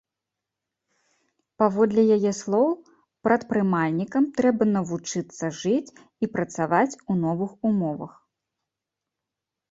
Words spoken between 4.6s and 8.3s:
навучыцца жыць і працаваць у новых умовах.